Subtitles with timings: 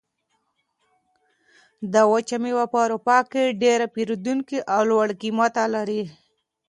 [1.93, 6.03] دا وچه مېوه په اروپا کې ډېر پېرودونکي او لوړ قیمت لري.